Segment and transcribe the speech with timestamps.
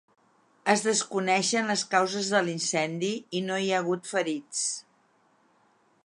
[0.71, 4.63] Es desconeixen les causes de l’incendi i no hi ha hagut ferits.